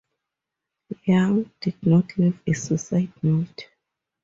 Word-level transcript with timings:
Yung 1.05 1.51
did 1.59 1.77
not 1.85 2.17
leave 2.17 2.41
a 2.47 2.53
suicide 2.53 3.13
note. 3.21 3.67